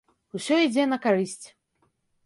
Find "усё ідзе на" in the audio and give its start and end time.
0.39-1.01